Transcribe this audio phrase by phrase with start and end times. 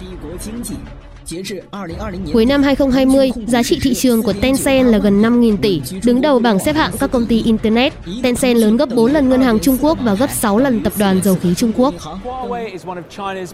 [0.00, 0.78] 帝国经济。
[2.32, 6.58] Cuối năm 2020, giá trị thị trường của Tencent là gần 5.000 tỷ, đứng đầu bảng
[6.58, 7.92] xếp hạng các công ty Internet.
[8.22, 11.20] Tencent lớn gấp 4 lần ngân hàng Trung Quốc và gấp 6 lần tập đoàn
[11.24, 11.94] dầu khí Trung Quốc.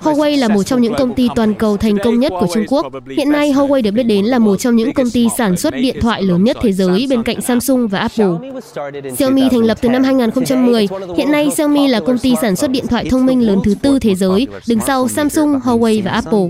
[0.03, 2.87] Huawei là một trong những công ty toàn cầu thành công nhất của Trung Quốc.
[3.17, 5.97] Hiện nay, Huawei được biết đến là một trong những công ty sản xuất điện
[6.01, 8.51] thoại lớn nhất thế giới bên cạnh Samsung và Apple.
[9.19, 10.89] Xiaomi thành lập từ năm 2010.
[11.17, 13.99] Hiện nay, Xiaomi là công ty sản xuất điện thoại thông minh lớn thứ tư
[13.99, 16.49] thế giới, đứng sau Samsung, Huawei và Apple.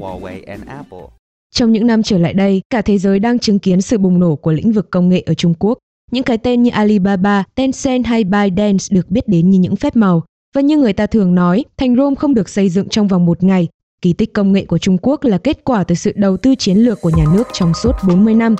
[1.54, 4.36] Trong những năm trở lại đây, cả thế giới đang chứng kiến sự bùng nổ
[4.36, 5.78] của lĩnh vực công nghệ ở Trung Quốc.
[6.10, 10.22] Những cái tên như Alibaba, Tencent hay ByteDance được biết đến như những phép màu.
[10.54, 13.42] Và như người ta thường nói, thành Rome không được xây dựng trong vòng một
[13.42, 13.68] ngày.
[14.02, 16.78] Kỳ tích công nghệ của Trung Quốc là kết quả từ sự đầu tư chiến
[16.78, 18.56] lược của nhà nước trong suốt 40 năm.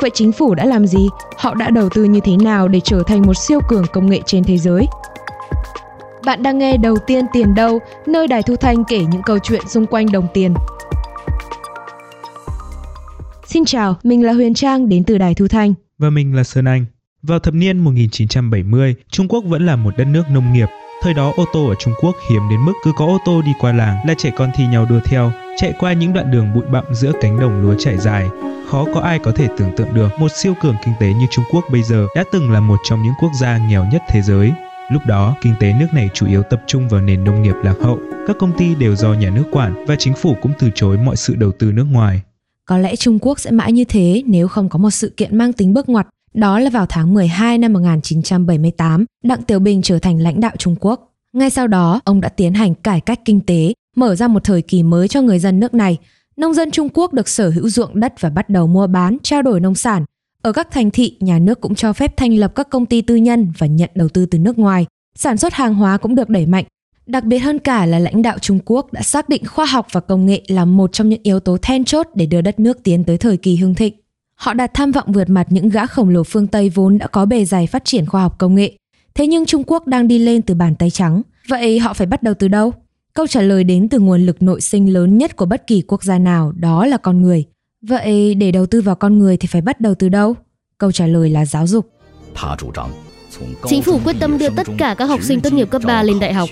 [0.00, 1.08] Vậy chính phủ đã làm gì?
[1.36, 4.20] Họ đã đầu tư như thế nào để trở thành một siêu cường công nghệ
[4.26, 4.86] trên thế giới?
[6.24, 9.68] Bạn đang nghe Đầu tiên tiền đâu, nơi Đài Thu Thanh kể những câu chuyện
[9.68, 10.54] xung quanh đồng tiền.
[13.54, 15.74] Xin chào, mình là Huyền Trang đến từ Đài Thu Thanh.
[15.98, 16.86] Và mình là Sơn Anh.
[17.22, 20.66] Vào thập niên 1970, Trung Quốc vẫn là một đất nước nông nghiệp.
[21.02, 23.52] Thời đó ô tô ở Trung Quốc hiếm đến mức cứ có ô tô đi
[23.60, 26.64] qua làng là trẻ con thi nhau đua theo, chạy qua những đoạn đường bụi
[26.72, 28.28] bặm giữa cánh đồng lúa trải dài.
[28.68, 31.44] Khó có ai có thể tưởng tượng được một siêu cường kinh tế như Trung
[31.50, 34.52] Quốc bây giờ đã từng là một trong những quốc gia nghèo nhất thế giới.
[34.92, 37.76] Lúc đó, kinh tế nước này chủ yếu tập trung vào nền nông nghiệp lạc
[37.82, 37.98] hậu.
[38.26, 41.16] Các công ty đều do nhà nước quản và chính phủ cũng từ chối mọi
[41.16, 42.22] sự đầu tư nước ngoài.
[42.66, 45.52] Có lẽ Trung Quốc sẽ mãi như thế nếu không có một sự kiện mang
[45.52, 46.08] tính bước ngoặt.
[46.34, 50.76] Đó là vào tháng 12 năm 1978, Đặng Tiểu Bình trở thành lãnh đạo Trung
[50.80, 51.12] Quốc.
[51.32, 54.62] Ngay sau đó, ông đã tiến hành cải cách kinh tế, mở ra một thời
[54.62, 55.98] kỳ mới cho người dân nước này.
[56.36, 59.42] Nông dân Trung Quốc được sở hữu ruộng đất và bắt đầu mua bán, trao
[59.42, 60.04] đổi nông sản.
[60.42, 63.16] Ở các thành thị, nhà nước cũng cho phép thành lập các công ty tư
[63.16, 64.86] nhân và nhận đầu tư từ nước ngoài.
[65.18, 66.64] Sản xuất hàng hóa cũng được đẩy mạnh,
[67.06, 70.00] Đặc biệt hơn cả là lãnh đạo Trung Quốc đã xác định khoa học và
[70.00, 73.04] công nghệ là một trong những yếu tố then chốt để đưa đất nước tiến
[73.04, 73.94] tới thời kỳ hưng thịnh.
[74.34, 77.24] Họ đặt tham vọng vượt mặt những gã khổng lồ phương Tây vốn đã có
[77.26, 78.76] bề dày phát triển khoa học công nghệ.
[79.14, 81.22] Thế nhưng Trung Quốc đang đi lên từ bàn tay trắng.
[81.48, 82.72] Vậy họ phải bắt đầu từ đâu?
[83.14, 86.04] Câu trả lời đến từ nguồn lực nội sinh lớn nhất của bất kỳ quốc
[86.04, 87.44] gia nào, đó là con người.
[87.82, 90.34] Vậy để đầu tư vào con người thì phải bắt đầu từ đâu?
[90.78, 91.90] Câu trả lời là giáo dục.
[93.66, 96.20] Chính phủ quyết tâm đưa tất cả các học sinh tốt nghiệp cấp 3 lên
[96.20, 96.48] đại học.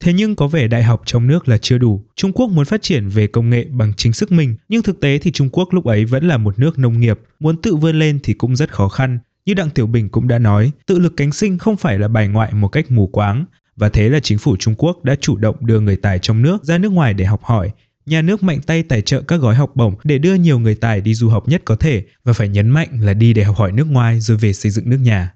[0.00, 2.04] Thế nhưng có vẻ đại học trong nước là chưa đủ.
[2.16, 5.18] Trung Quốc muốn phát triển về công nghệ bằng chính sức mình, nhưng thực tế
[5.18, 8.18] thì Trung Quốc lúc ấy vẫn là một nước nông nghiệp, muốn tự vươn lên
[8.22, 9.18] thì cũng rất khó khăn.
[9.46, 12.28] Như Đặng Tiểu Bình cũng đã nói, tự lực cánh sinh không phải là bài
[12.28, 13.44] ngoại một cách mù quáng,
[13.76, 16.64] và thế là chính phủ Trung Quốc đã chủ động đưa người tài trong nước
[16.64, 17.70] ra nước ngoài để học hỏi.
[18.06, 21.00] Nhà nước mạnh tay tài trợ các gói học bổng để đưa nhiều người tài
[21.00, 23.72] đi du học nhất có thể và phải nhấn mạnh là đi để học hỏi
[23.72, 25.32] nước ngoài rồi về xây dựng nước nhà.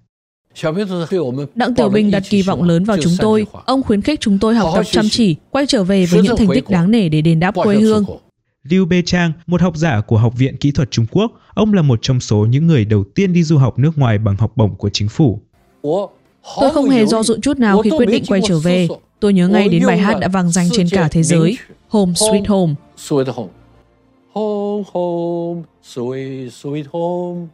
[1.54, 3.46] Đặng Tiểu Bình đặt kỳ vọng lớn vào chúng tôi.
[3.64, 6.48] Ông khuyến khích chúng tôi học tập chăm chỉ, quay trở về với những thành
[6.54, 8.04] tích đáng nể để đền đáp quê hương.
[8.62, 11.98] Liu Beichang, một học giả của Học viện Kỹ thuật Trung Quốc, ông là một
[12.02, 14.90] trong số những người đầu tiên đi du học nước ngoài bằng học bổng của
[14.92, 15.40] chính phủ.
[16.60, 18.88] Tôi không hề do dự chút nào khi quyết định quay trở về.
[19.20, 21.58] Tôi nhớ ngay đến bài hát đã vang danh trên cả thế giới,
[21.88, 22.74] Home Sweet Home.
[24.32, 27.46] Home, home, sweet, sweet home.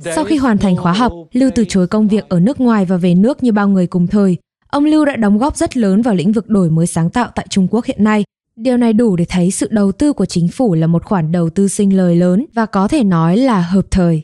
[0.00, 2.96] Sau khi hoàn thành khóa học, Lưu từ chối công việc ở nước ngoài và
[2.96, 4.36] về nước như bao người cùng thời.
[4.70, 7.46] Ông Lưu đã đóng góp rất lớn vào lĩnh vực đổi mới sáng tạo tại
[7.50, 8.24] Trung Quốc hiện nay.
[8.56, 11.50] Điều này đủ để thấy sự đầu tư của chính phủ là một khoản đầu
[11.50, 14.22] tư sinh lời lớn và có thể nói là hợp thời.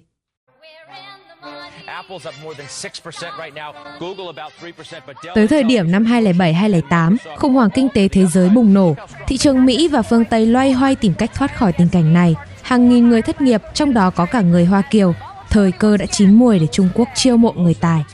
[5.35, 8.95] Tới thời điểm năm 2007-2008, khủng hoảng kinh tế thế giới bùng nổ.
[9.27, 12.35] Thị trường Mỹ và phương Tây loay hoay tìm cách thoát khỏi tình cảnh này.
[12.69, 15.15] Hàng nghìn người thất nghiệp, trong đó có cả người Hoa Kiều.
[15.51, 18.05] Thời cơ đã chín mùi để Trung Quốc chiêu mộ người tài.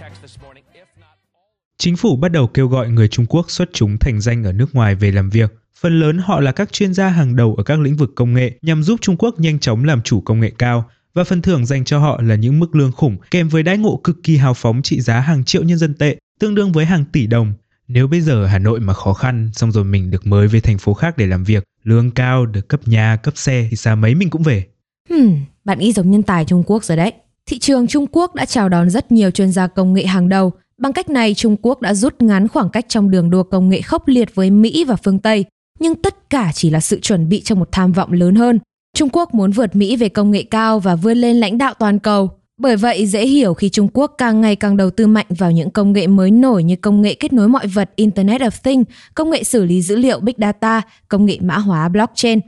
[1.79, 4.75] Chính phủ bắt đầu kêu gọi người Trung Quốc xuất chúng thành danh ở nước
[4.75, 5.55] ngoài về làm việc.
[5.81, 8.59] Phần lớn họ là các chuyên gia hàng đầu ở các lĩnh vực công nghệ
[8.63, 11.85] nhằm giúp Trung Quốc nhanh chóng làm chủ công nghệ cao, và phần thưởng dành
[11.85, 14.83] cho họ là những mức lương khủng kèm với đãi ngộ cực kỳ hào phóng
[14.83, 17.53] trị giá hàng triệu nhân dân tệ, tương đương với hàng tỷ đồng.
[17.89, 20.79] Nếu bây giờ Hà Nội mà khó khăn, xong rồi mình được mới về thành
[20.79, 24.15] phố khác để làm việc, lương cao, được cấp nhà, cấp xe thì xa mấy
[24.15, 24.67] mình cũng về.
[25.11, 27.13] Hmm, bạn nghĩ giống nhân tài Trung Quốc rồi đấy.
[27.47, 30.53] Thị trường Trung Quốc đã chào đón rất nhiều chuyên gia công nghệ hàng đầu.
[30.79, 33.81] Bằng cách này, Trung Quốc đã rút ngắn khoảng cách trong đường đua công nghệ
[33.81, 35.45] khốc liệt với Mỹ và phương Tây.
[35.81, 38.59] Nhưng tất cả chỉ là sự chuẩn bị cho một tham vọng lớn hơn.
[38.97, 41.99] Trung Quốc muốn vượt Mỹ về công nghệ cao và vươn lên lãnh đạo toàn
[41.99, 42.31] cầu.
[42.57, 45.71] Bởi vậy dễ hiểu khi Trung Quốc càng ngày càng đầu tư mạnh vào những
[45.71, 49.31] công nghệ mới nổi như công nghệ kết nối mọi vật Internet of Things, công
[49.31, 52.41] nghệ xử lý dữ liệu Big Data, công nghệ mã hóa blockchain.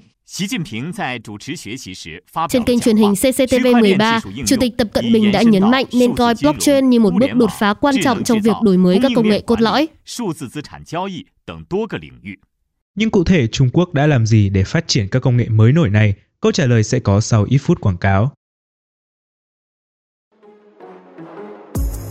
[2.49, 6.17] Trên kênh truyền hình CCTV 13, Chủ tịch Tập Cận Bình đã nhấn mạnh nên
[6.17, 9.29] coi blockchain như một bước đột phá quan trọng trong việc đổi mới các công
[9.29, 9.89] nghệ cốt lõi.
[12.95, 15.73] Nhưng cụ thể Trung Quốc đã làm gì để phát triển các công nghệ mới
[15.73, 16.15] nổi này?
[16.41, 18.36] Câu trả lời sẽ có sau ít phút quảng cáo.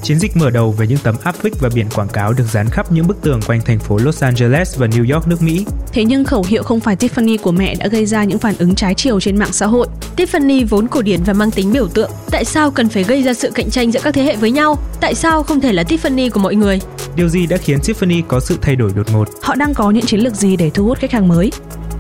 [0.05, 2.69] Chiến dịch mở đầu với những tấm áp phích và biển quảng cáo được dán
[2.69, 5.65] khắp những bức tường quanh thành phố Los Angeles và New York nước Mỹ.
[5.93, 8.75] Thế nhưng khẩu hiệu không phải Tiffany của mẹ đã gây ra những phản ứng
[8.75, 9.87] trái chiều trên mạng xã hội.
[10.17, 13.33] Tiffany vốn cổ điển và mang tính biểu tượng, tại sao cần phải gây ra
[13.33, 14.77] sự cạnh tranh giữa các thế hệ với nhau?
[15.01, 16.79] Tại sao không thể là Tiffany của mọi người?
[17.15, 19.27] Điều gì đã khiến Tiffany có sự thay đổi đột ngột?
[19.41, 21.51] Họ đang có những chiến lược gì để thu hút khách hàng mới?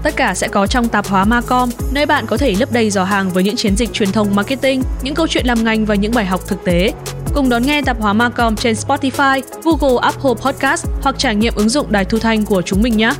[0.03, 3.03] Tất cả sẽ có trong tạp hóa Macom, nơi bạn có thể lấp đầy giỏ
[3.03, 6.13] hàng với những chiến dịch truyền thông marketing, những câu chuyện làm ngành và những
[6.13, 6.93] bài học thực tế.
[7.35, 11.69] Cùng đón nghe tạp hóa Macom trên Spotify, Google Apple Podcast hoặc trải nghiệm ứng
[11.69, 13.11] dụng đài thu thanh của chúng mình nhé.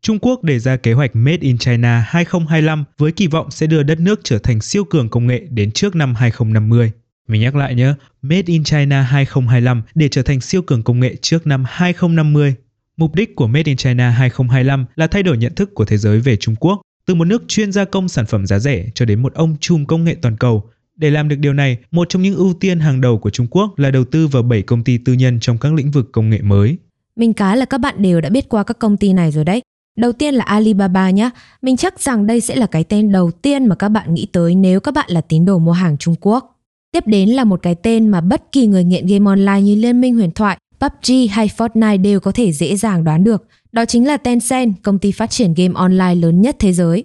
[0.00, 3.82] Trung Quốc đề ra kế hoạch Made in China 2025 với kỳ vọng sẽ đưa
[3.82, 6.92] đất nước trở thành siêu cường công nghệ đến trước năm 2050.
[7.28, 11.16] Mình nhắc lại nhé, Made in China 2025 để trở thành siêu cường công nghệ
[11.22, 12.54] trước năm 2050.
[12.96, 16.20] Mục đích của Made in China 2025 là thay đổi nhận thức của thế giới
[16.20, 19.22] về Trung Quốc, từ một nước chuyên gia công sản phẩm giá rẻ cho đến
[19.22, 20.62] một ông trùm công nghệ toàn cầu.
[20.96, 23.78] Để làm được điều này, một trong những ưu tiên hàng đầu của Trung Quốc
[23.78, 26.42] là đầu tư vào 7 công ty tư nhân trong các lĩnh vực công nghệ
[26.42, 26.76] mới.
[27.16, 29.62] Mình cá là các bạn đều đã biết qua các công ty này rồi đấy.
[29.96, 31.30] Đầu tiên là Alibaba nhé.
[31.62, 34.54] Mình chắc rằng đây sẽ là cái tên đầu tiên mà các bạn nghĩ tới
[34.54, 36.60] nếu các bạn là tín đồ mua hàng Trung Quốc.
[36.92, 40.00] Tiếp đến là một cái tên mà bất kỳ người nghiện game online như Liên
[40.00, 43.46] minh huyền thoại PUBG hay Fortnite đều có thể dễ dàng đoán được.
[43.74, 47.04] Đó chính là Tencent, công ty phát triển game online lớn nhất thế giới.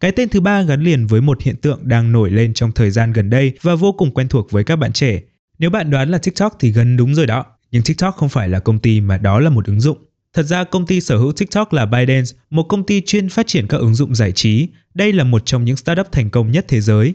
[0.00, 2.90] Cái tên thứ ba gắn liền với một hiện tượng đang nổi lên trong thời
[2.90, 5.20] gian gần đây và vô cùng quen thuộc với các bạn trẻ.
[5.58, 8.58] Nếu bạn đoán là TikTok thì gần đúng rồi đó, nhưng TikTok không phải là
[8.58, 9.98] công ty mà đó là một ứng dụng.
[10.34, 13.66] Thật ra công ty sở hữu TikTok là ByteDance, một công ty chuyên phát triển
[13.68, 14.68] các ứng dụng giải trí.
[14.94, 17.14] Đây là một trong những startup thành công nhất thế giới.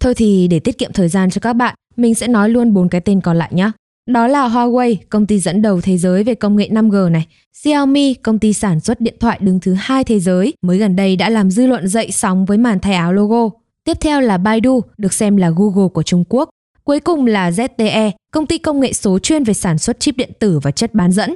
[0.00, 2.88] Thôi thì để tiết kiệm thời gian cho các bạn, mình sẽ nói luôn bốn
[2.88, 3.70] cái tên còn lại nhé.
[4.06, 7.26] Đó là Huawei, công ty dẫn đầu thế giới về công nghệ 5G này.
[7.52, 11.16] Xiaomi, công ty sản xuất điện thoại đứng thứ hai thế giới, mới gần đây
[11.16, 13.48] đã làm dư luận dậy sóng với màn thay áo logo.
[13.84, 16.48] Tiếp theo là Baidu, được xem là Google của Trung Quốc.
[16.84, 20.30] Cuối cùng là ZTE, công ty công nghệ số chuyên về sản xuất chip điện
[20.38, 21.34] tử và chất bán dẫn.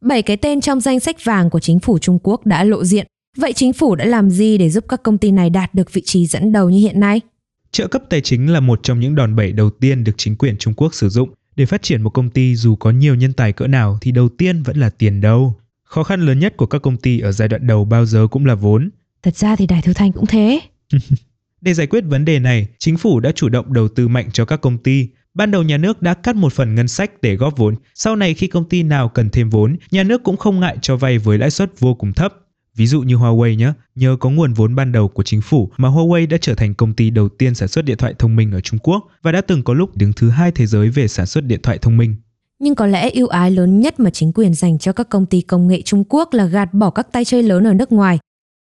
[0.00, 3.06] Bảy cái tên trong danh sách vàng của chính phủ Trung Quốc đã lộ diện.
[3.36, 6.02] Vậy chính phủ đã làm gì để giúp các công ty này đạt được vị
[6.04, 7.20] trí dẫn đầu như hiện nay?
[7.72, 10.56] Trợ cấp tài chính là một trong những đòn bẩy đầu tiên được chính quyền
[10.58, 11.28] Trung Quốc sử dụng
[11.60, 14.28] để phát triển một công ty dù có nhiều nhân tài cỡ nào thì đầu
[14.28, 15.54] tiên vẫn là tiền đâu.
[15.84, 18.46] Khó khăn lớn nhất của các công ty ở giai đoạn đầu bao giờ cũng
[18.46, 18.90] là vốn.
[19.22, 20.60] Thật ra thì Đài Thu Thanh cũng thế.
[21.60, 24.44] để giải quyết vấn đề này, chính phủ đã chủ động đầu tư mạnh cho
[24.44, 25.08] các công ty.
[25.34, 27.74] Ban đầu nhà nước đã cắt một phần ngân sách để góp vốn.
[27.94, 30.96] Sau này khi công ty nào cần thêm vốn, nhà nước cũng không ngại cho
[30.96, 32.34] vay với lãi suất vô cùng thấp.
[32.76, 35.88] Ví dụ như Huawei nhé, nhờ có nguồn vốn ban đầu của chính phủ mà
[35.88, 38.60] Huawei đã trở thành công ty đầu tiên sản xuất điện thoại thông minh ở
[38.60, 41.44] Trung Quốc và đã từng có lúc đứng thứ hai thế giới về sản xuất
[41.44, 42.14] điện thoại thông minh.
[42.58, 45.40] Nhưng có lẽ ưu ái lớn nhất mà chính quyền dành cho các công ty
[45.40, 48.18] công nghệ Trung Quốc là gạt bỏ các tay chơi lớn ở nước ngoài.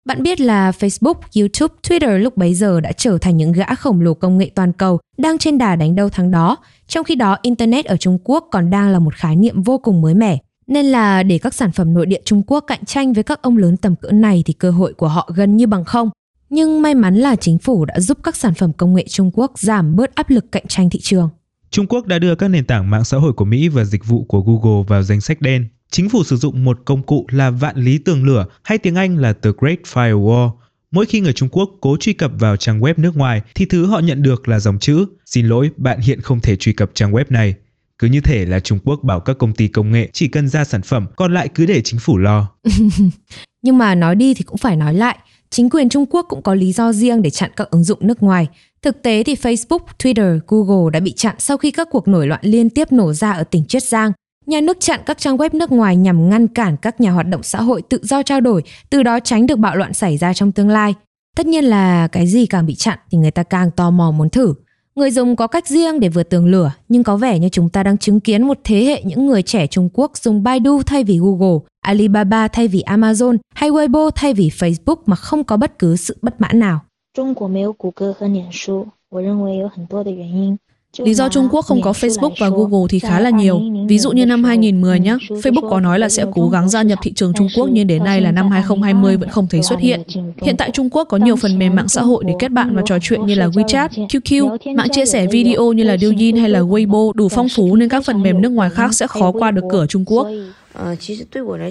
[0.05, 4.01] Bạn biết là Facebook, YouTube, Twitter lúc bấy giờ đã trở thành những gã khổng
[4.01, 6.57] lồ công nghệ toàn cầu đang trên đà đánh đâu thắng đó,
[6.87, 10.01] trong khi đó Internet ở Trung Quốc còn đang là một khái niệm vô cùng
[10.01, 10.37] mới mẻ.
[10.67, 13.57] Nên là để các sản phẩm nội địa Trung Quốc cạnh tranh với các ông
[13.57, 16.09] lớn tầm cỡ này thì cơ hội của họ gần như bằng không.
[16.49, 19.59] Nhưng may mắn là chính phủ đã giúp các sản phẩm công nghệ Trung Quốc
[19.59, 21.29] giảm bớt áp lực cạnh tranh thị trường.
[21.69, 24.23] Trung Quốc đã đưa các nền tảng mạng xã hội của Mỹ và dịch vụ
[24.23, 25.67] của Google vào danh sách đen.
[25.91, 29.17] Chính phủ sử dụng một công cụ là vạn lý tường lửa hay tiếng Anh
[29.17, 30.51] là The Great Firewall.
[30.91, 33.85] Mỗi khi người Trung Quốc cố truy cập vào trang web nước ngoài thì thứ
[33.85, 37.11] họ nhận được là dòng chữ Xin lỗi, bạn hiện không thể truy cập trang
[37.11, 37.55] web này.
[37.99, 40.63] Cứ như thể là Trung Quốc bảo các công ty công nghệ chỉ cần ra
[40.63, 42.49] sản phẩm, còn lại cứ để chính phủ lo.
[43.61, 45.17] Nhưng mà nói đi thì cũng phải nói lại,
[45.49, 48.23] chính quyền Trung Quốc cũng có lý do riêng để chặn các ứng dụng nước
[48.23, 48.47] ngoài.
[48.81, 52.41] Thực tế thì Facebook, Twitter, Google đã bị chặn sau khi các cuộc nổi loạn
[52.43, 54.11] liên tiếp nổ ra ở tỉnh Chiết Giang.
[54.45, 57.43] Nhà nước chặn các trang web nước ngoài nhằm ngăn cản các nhà hoạt động
[57.43, 60.51] xã hội tự do trao đổi, từ đó tránh được bạo loạn xảy ra trong
[60.51, 60.93] tương lai.
[61.35, 64.29] Tất nhiên là cái gì càng bị chặn thì người ta càng tò mò muốn
[64.29, 64.53] thử.
[64.97, 67.83] Người dùng có cách riêng để vượt tường lửa, nhưng có vẻ như chúng ta
[67.83, 71.17] đang chứng kiến một thế hệ những người trẻ Trung Quốc dùng Baidu thay vì
[71.19, 75.95] Google, Alibaba thay vì Amazon hay Weibo thay vì Facebook mà không có bất cứ
[75.95, 76.79] sự bất mãn nào.
[77.13, 80.57] Trung Quốc 没有谷歌和脸书，我认为有很多的原因。
[80.97, 83.61] Lý do Trung Quốc không có Facebook và Google thì khá là nhiều.
[83.87, 86.99] Ví dụ như năm 2010 nhé, Facebook có nói là sẽ cố gắng gia nhập
[87.01, 90.01] thị trường Trung Quốc nhưng đến nay là năm 2020 vẫn không thấy xuất hiện.
[90.41, 92.81] Hiện tại Trung Quốc có nhiều phần mềm mạng xã hội để kết bạn và
[92.85, 96.59] trò chuyện như là WeChat, QQ, mạng chia sẻ video như là Douyin hay là
[96.59, 99.63] Weibo đủ phong phú nên các phần mềm nước ngoài khác sẽ khó qua được
[99.71, 100.27] cửa Trung Quốc.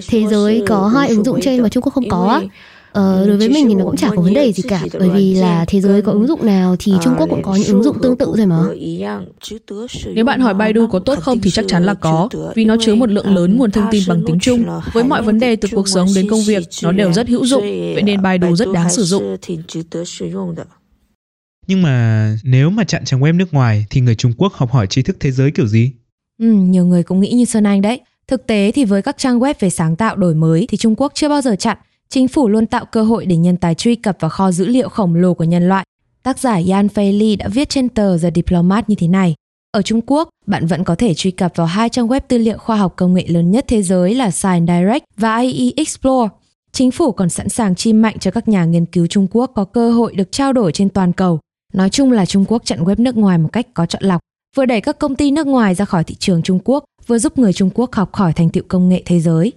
[0.09, 2.41] Thế giới có hai ứng dụng trên mà Trung Quốc không có á.
[2.97, 5.33] Ờ, đối với mình thì nó cũng chả có vấn đề gì cả bởi vì
[5.33, 7.97] là thế giới có ứng dụng nào thì Trung Quốc cũng có những ứng dụng
[8.01, 8.63] tương tự rồi mà.
[10.13, 12.95] Nếu bạn hỏi Baidu có tốt không thì chắc chắn là có, vì nó chứa
[12.95, 14.65] một lượng lớn nguồn thông tin bằng tiếng Trung.
[14.93, 17.61] Với mọi vấn đề từ cuộc sống đến công việc, nó đều rất hữu dụng,
[17.93, 19.37] vậy nên Baidu rất đáng sử dụng.
[21.67, 24.87] Nhưng mà nếu mà chặn trang web nước ngoài thì người Trung Quốc học hỏi
[24.87, 25.91] tri thức thế giới kiểu gì?
[26.39, 27.99] Ừ, nhiều người cũng nghĩ như Sơn Anh đấy.
[28.27, 31.11] Thực tế thì với các trang web về sáng tạo đổi mới thì Trung Quốc
[31.15, 31.77] chưa bao giờ chặn
[32.09, 34.89] chính phủ luôn tạo cơ hội để nhân tài truy cập vào kho dữ liệu
[34.89, 35.85] khổng lồ của nhân loại.
[36.23, 39.35] Tác giả Yan Fei Li đã viết trên tờ The Diplomat như thế này.
[39.71, 42.57] Ở Trung Quốc, bạn vẫn có thể truy cập vào hai trang web tư liệu
[42.57, 46.29] khoa học công nghệ lớn nhất thế giới là ScienceDirect và IE Explore.
[46.71, 49.65] Chính phủ còn sẵn sàng chi mạnh cho các nhà nghiên cứu Trung Quốc có
[49.65, 51.39] cơ hội được trao đổi trên toàn cầu.
[51.73, 54.21] Nói chung là Trung Quốc chặn web nước ngoài một cách có chọn lọc,
[54.55, 57.37] vừa đẩy các công ty nước ngoài ra khỏi thị trường Trung Quốc, vừa giúp
[57.37, 59.51] người Trung Quốc học khỏi thành tựu công nghệ thế giới.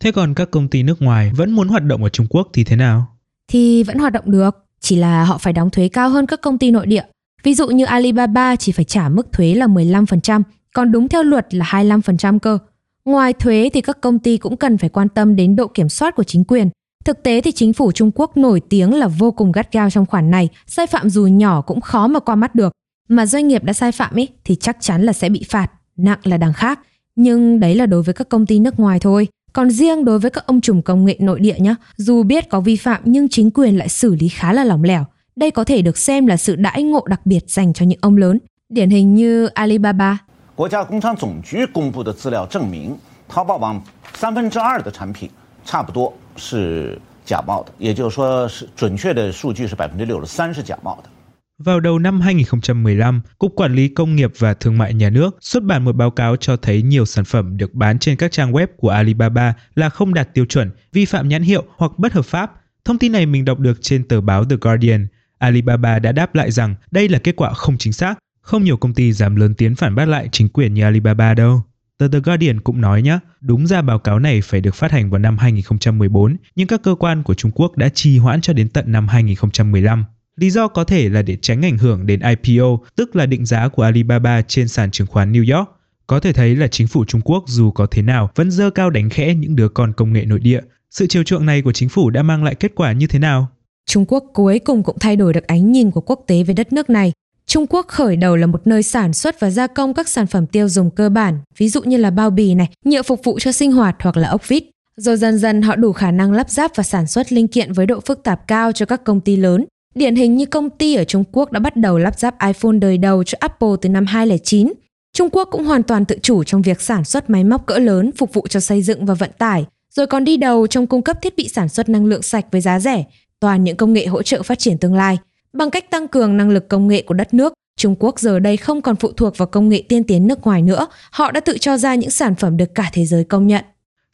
[0.00, 2.64] Thế còn các công ty nước ngoài vẫn muốn hoạt động ở Trung Quốc thì
[2.64, 3.06] thế nào?
[3.48, 6.58] Thì vẫn hoạt động được, chỉ là họ phải đóng thuế cao hơn các công
[6.58, 7.04] ty nội địa.
[7.42, 10.42] Ví dụ như Alibaba chỉ phải trả mức thuế là 15%,
[10.74, 12.58] còn đúng theo luật là 25% cơ.
[13.04, 16.16] Ngoài thuế thì các công ty cũng cần phải quan tâm đến độ kiểm soát
[16.16, 16.70] của chính quyền.
[17.04, 20.06] Thực tế thì chính phủ Trung Quốc nổi tiếng là vô cùng gắt gao trong
[20.06, 22.72] khoản này, sai phạm dù nhỏ cũng khó mà qua mắt được.
[23.08, 26.18] Mà doanh nghiệp đã sai phạm ấy thì chắc chắn là sẽ bị phạt, nặng
[26.24, 26.80] là đằng khác.
[27.16, 29.28] Nhưng đấy là đối với các công ty nước ngoài thôi.
[29.55, 32.59] Còn riêng đối với các ông trùm công nghệ nội địa nhé, dù biết có
[32.59, 35.05] vi phạm nhưng chính quyền lại xử lý khá là lỏng lẻo.
[35.35, 38.17] Đây có thể được xem là sự đãi ngộ đặc biệt dành cho những ông
[38.17, 38.39] lớn,
[38.69, 40.17] điển hình như Alibaba.
[40.55, 42.95] 国家工商总局公布的资料证明，
[43.27, 43.81] 淘宝网
[44.13, 45.29] 三分之二的产品
[45.65, 51.09] 差不多是假冒的，也就是说是准确的数据是百分之六十三是假冒的。
[51.58, 55.62] Vào đầu năm 2015, Cục Quản lý Công nghiệp và Thương mại Nhà nước xuất
[55.62, 58.66] bản một báo cáo cho thấy nhiều sản phẩm được bán trên các trang web
[58.76, 62.52] của Alibaba là không đạt tiêu chuẩn, vi phạm nhãn hiệu hoặc bất hợp pháp.
[62.84, 65.06] Thông tin này mình đọc được trên tờ báo The Guardian.
[65.38, 68.18] Alibaba đã đáp lại rằng đây là kết quả không chính xác.
[68.40, 71.62] Không nhiều công ty dám lớn tiếng phản bác lại chính quyền như Alibaba đâu.
[71.98, 75.10] Tờ The Guardian cũng nói nhé, đúng ra báo cáo này phải được phát hành
[75.10, 78.68] vào năm 2014, nhưng các cơ quan của Trung Quốc đã trì hoãn cho đến
[78.68, 80.04] tận năm 2015.
[80.40, 83.68] Lý do có thể là để tránh ảnh hưởng đến IPO, tức là định giá
[83.68, 85.68] của Alibaba trên sàn chứng khoán New York.
[86.06, 88.90] Có thể thấy là chính phủ Trung Quốc dù có thế nào vẫn dơ cao
[88.90, 90.60] đánh khẽ những đứa con công nghệ nội địa.
[90.90, 93.48] Sự chiều chuộng này của chính phủ đã mang lại kết quả như thế nào?
[93.86, 96.72] Trung Quốc cuối cùng cũng thay đổi được ánh nhìn của quốc tế về đất
[96.72, 97.12] nước này.
[97.46, 100.46] Trung Quốc khởi đầu là một nơi sản xuất và gia công các sản phẩm
[100.46, 103.52] tiêu dùng cơ bản, ví dụ như là bao bì này, nhựa phục vụ cho
[103.52, 104.64] sinh hoạt hoặc là ốc vít.
[104.96, 107.86] Rồi dần dần họ đủ khả năng lắp ráp và sản xuất linh kiện với
[107.86, 109.64] độ phức tạp cao cho các công ty lớn.
[109.96, 112.98] Điển hình như công ty ở Trung Quốc đã bắt đầu lắp ráp iPhone đời
[112.98, 114.72] đầu cho Apple từ năm 2009.
[115.12, 118.10] Trung Quốc cũng hoàn toàn tự chủ trong việc sản xuất máy móc cỡ lớn
[118.16, 121.22] phục vụ cho xây dựng và vận tải, rồi còn đi đầu trong cung cấp
[121.22, 123.04] thiết bị sản xuất năng lượng sạch với giá rẻ,
[123.40, 125.18] toàn những công nghệ hỗ trợ phát triển tương lai.
[125.52, 128.56] Bằng cách tăng cường năng lực công nghệ của đất nước, Trung Quốc giờ đây
[128.56, 131.58] không còn phụ thuộc vào công nghệ tiên tiến nước ngoài nữa, họ đã tự
[131.58, 133.64] cho ra những sản phẩm được cả thế giới công nhận.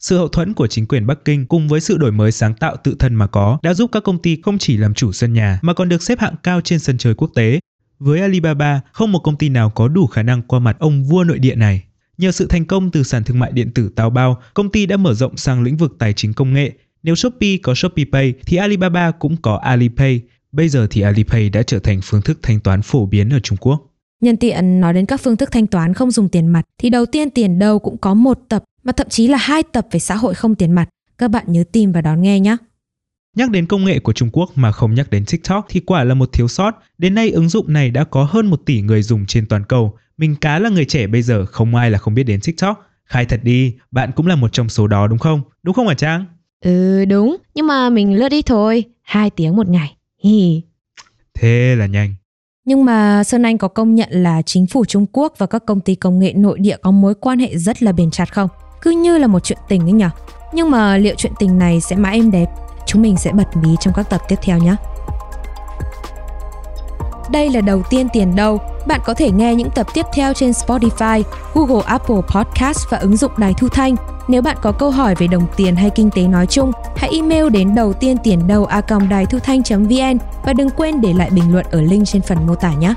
[0.03, 2.75] Sự hậu thuẫn của chính quyền Bắc Kinh cùng với sự đổi mới sáng tạo
[2.83, 5.59] tự thân mà có đã giúp các công ty không chỉ làm chủ sân nhà
[5.61, 7.59] mà còn được xếp hạng cao trên sân chơi quốc tế.
[7.99, 11.23] Với Alibaba, không một công ty nào có đủ khả năng qua mặt ông vua
[11.23, 11.83] nội địa này.
[12.17, 15.13] Nhờ sự thành công từ sàn thương mại điện tử Taobao, công ty đã mở
[15.13, 16.71] rộng sang lĩnh vực tài chính công nghệ.
[17.03, 20.21] Nếu Shopee có Shopee Pay thì Alibaba cũng có Alipay.
[20.51, 23.57] Bây giờ thì Alipay đã trở thành phương thức thanh toán phổ biến ở Trung
[23.61, 23.92] Quốc.
[24.23, 27.05] Nhân tiện nói đến các phương thức thanh toán không dùng tiền mặt thì đầu
[27.05, 30.15] tiên tiền đâu cũng có một tập mà thậm chí là hai tập về xã
[30.15, 30.89] hội không tiền mặt.
[31.17, 32.57] Các bạn nhớ tìm và đón nghe nhé.
[33.35, 36.13] Nhắc đến công nghệ của Trung Quốc mà không nhắc đến TikTok thì quả là
[36.13, 36.71] một thiếu sót.
[36.97, 39.93] Đến nay ứng dụng này đã có hơn 1 tỷ người dùng trên toàn cầu.
[40.17, 42.89] Mình cá là người trẻ bây giờ không ai là không biết đến TikTok.
[43.05, 45.41] Khai thật đi, bạn cũng là một trong số đó đúng không?
[45.63, 46.25] Đúng không hả Trang?
[46.65, 48.83] Ừ đúng, nhưng mà mình lướt đi thôi.
[49.01, 49.95] Hai tiếng một ngày.
[50.23, 50.61] Hi.
[51.33, 52.13] Thế là nhanh.
[52.65, 55.79] Nhưng mà Sơn Anh có công nhận là chính phủ Trung Quốc và các công
[55.79, 58.49] ty công nghệ nội địa có mối quan hệ rất là bền chặt không?
[58.81, 60.05] Cứ như là một chuyện tình ấy nhỉ?
[60.53, 62.45] Nhưng mà liệu chuyện tình này sẽ mãi êm đẹp?
[62.85, 64.75] Chúng mình sẽ bật mí trong các tập tiếp theo nhé.
[67.31, 68.59] Đây là đầu tiên tiền đâu.
[68.87, 73.17] Bạn có thể nghe những tập tiếp theo trên Spotify, Google Apple Podcast và ứng
[73.17, 73.95] dụng Đài Thu Thanh.
[74.27, 77.49] Nếu bạn có câu hỏi về đồng tiền hay kinh tế nói chung, hãy email
[77.49, 81.29] đến đầu tiên tiền đầu a đài thu thanh vn và đừng quên để lại
[81.29, 82.93] bình luận ở link trên phần mô tả nhé.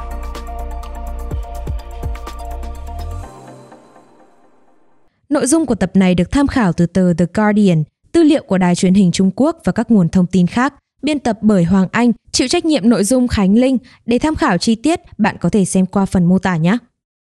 [5.28, 8.58] Nội dung của tập này được tham khảo từ tờ The Guardian, tư liệu của
[8.58, 11.88] đài truyền hình Trung Quốc và các nguồn thông tin khác biên tập bởi Hoàng
[11.92, 13.78] Anh, chịu trách nhiệm nội dung Khánh Linh.
[14.06, 16.78] Để tham khảo chi tiết, bạn có thể xem qua phần mô tả nhé.